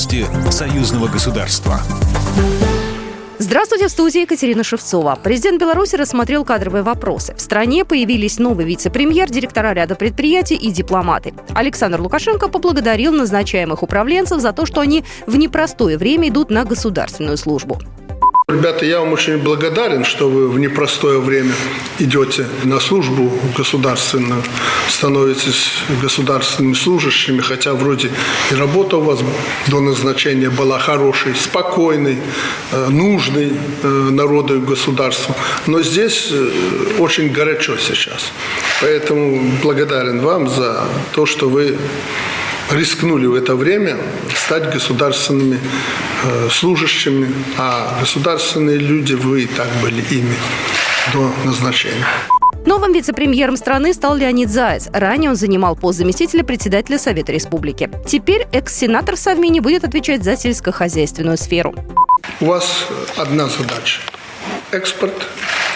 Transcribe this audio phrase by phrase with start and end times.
[0.00, 1.78] Новости союзного государства.
[3.38, 5.18] Здравствуйте, в студии Екатерина Шевцова.
[5.22, 7.34] Президент Беларуси рассмотрел кадровые вопросы.
[7.36, 11.34] В стране появились новый вице-премьер, директора ряда предприятий и дипломаты.
[11.54, 17.36] Александр Лукашенко поблагодарил назначаемых управленцев за то, что они в непростое время идут на государственную
[17.36, 17.78] службу.
[18.50, 21.54] Ребята, я вам очень благодарен, что вы в непростое время
[22.00, 24.42] идете на службу государственную,
[24.88, 25.70] становитесь
[26.02, 28.10] государственными служащими, хотя вроде
[28.50, 29.20] и работа у вас
[29.68, 32.18] до назначения была хорошей, спокойной,
[32.72, 35.36] э, нужной э, народу и государству.
[35.68, 36.50] Но здесь э,
[36.98, 38.32] очень горячо сейчас.
[38.80, 41.78] Поэтому благодарен вам за то, что вы
[42.72, 43.96] рискнули в это время
[44.34, 45.58] стать государственными
[46.24, 50.34] э, служащими, а государственные люди, вы и так были ими
[51.12, 52.06] до назначения.
[52.66, 54.88] Новым вице-премьером страны стал Леонид Заяц.
[54.92, 57.90] Ранее он занимал пост заместителя председателя Совета Республики.
[58.06, 61.74] Теперь экс-сенатор Совмини будет отвечать за сельскохозяйственную сферу.
[62.40, 64.00] У вас одна задача–
[64.72, 65.14] экспорт.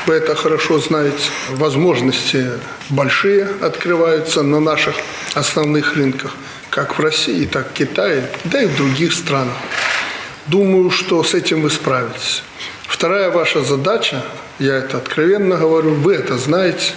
[0.07, 1.31] Вы это хорошо знаете.
[1.51, 2.51] Возможности
[2.91, 4.95] большие открываются на наших
[5.35, 6.35] основных рынках–
[6.75, 9.55] как в России, так в Китае, да и в других странах.
[10.47, 12.43] Думаю, что с этим вы справитесь.
[12.89, 14.25] Вторая ваша задача,
[14.59, 16.95] я это откровенно говорю, вы это знаете,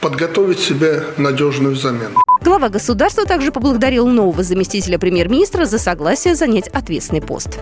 [0.00, 2.20] подготовить себе надежную замену.
[2.42, 7.60] Глава государства также поблагодарил нового заместителя премьер-министра за согласие занять ответственный пост.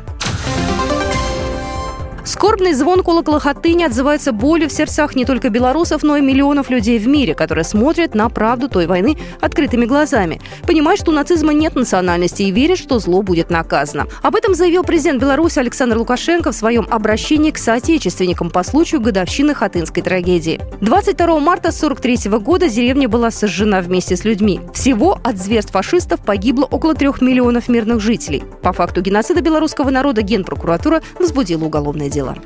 [2.24, 6.98] Скорбный звон колокола Хатыни отзывается болью в сердцах не только белорусов, но и миллионов людей
[6.98, 10.40] в мире, которые смотрят на правду той войны открытыми глазами.
[10.66, 14.06] Понимают, что у нацизма нет национальности и верят, что зло будет наказано.
[14.22, 19.54] Об этом заявил президент Беларуси Александр Лукашенко в своем обращении к соотечественникам по случаю годовщины
[19.54, 20.62] Хатынской трагедии.
[20.80, 24.60] 22 марта 1943 года деревня была сожжена вместе с людьми.
[24.72, 28.44] Всего от зверств фашистов погибло около трех миллионов мирных жителей.
[28.62, 32.36] По факту геноцида белорусского народа Генпрокуратура возбудила уголовное дело.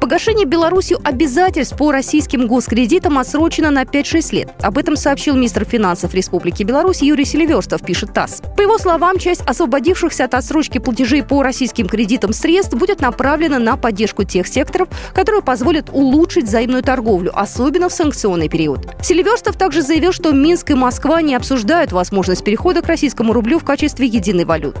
[0.00, 4.48] Погашение Беларусью обязательств по российским госкредитам отсрочено на 5-6 лет.
[4.60, 8.42] Об этом сообщил министр финансов Республики Беларусь Юрий Селиверстов, пишет ТАСС.
[8.56, 13.76] По его словам, часть освободившихся от отсрочки платежей по российским кредитам средств будет направлена на
[13.76, 18.88] поддержку тех секторов, которые позволят улучшить взаимную торговлю, особенно в санкционный период.
[19.02, 23.64] Селиверстов также заявил, что Минск и Москва не обсуждают возможность перехода к российскому рублю в
[23.64, 24.80] качестве единой валюты.